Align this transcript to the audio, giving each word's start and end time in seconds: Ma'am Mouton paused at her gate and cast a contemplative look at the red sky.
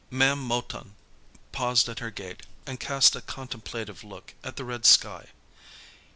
Ma'am 0.09 0.39
Mouton 0.39 0.95
paused 1.51 1.87
at 1.87 1.99
her 1.99 2.09
gate 2.09 2.47
and 2.65 2.79
cast 2.79 3.15
a 3.15 3.21
contemplative 3.21 4.03
look 4.03 4.33
at 4.43 4.55
the 4.55 4.65
red 4.65 4.83
sky. 4.83 5.27